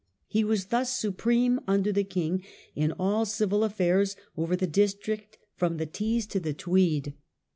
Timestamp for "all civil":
2.93-3.63